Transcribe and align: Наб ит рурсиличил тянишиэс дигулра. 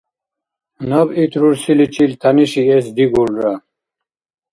Наб 0.89 1.07
ит 1.21 1.33
рурсиличил 1.41 2.11
тянишиэс 2.21 2.85
дигулра. 2.95 3.53